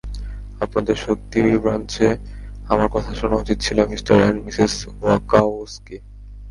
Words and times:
আপনাদের 0.63 0.95
সত্যিই 0.95 1.45
ওই 1.49 1.57
ব্রাঞ্চে 1.63 2.07
আমার 2.69 2.87
কথা 2.95 3.11
শোনা 3.19 3.35
উচিত 3.35 3.57
ছিল, 3.65 3.77
মিস্টার 3.85 4.15
অ্যান্ড 4.19 4.39
মিসেস 4.45 4.73
ওয়াকাওস্কি। 5.01 5.97